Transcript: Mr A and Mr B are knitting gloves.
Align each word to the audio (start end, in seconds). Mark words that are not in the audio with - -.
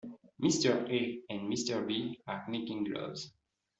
Mr 0.41 0.89
A 0.89 1.21
and 1.31 1.41
Mr 1.41 1.85
B 1.87 2.19
are 2.25 2.43
knitting 2.49 2.85
gloves. 2.85 3.31